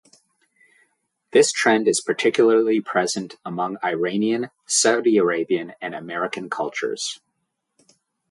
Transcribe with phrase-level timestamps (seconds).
[1.29, 7.19] This trend is particularly present among Iranian, Saudi-Arabian, and American cultures.